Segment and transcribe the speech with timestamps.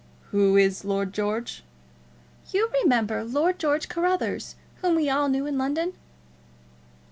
[0.31, 1.61] "Who is Lord George?"
[2.51, 5.93] "You remember Lord George Carruthers, whom we all knew in London?"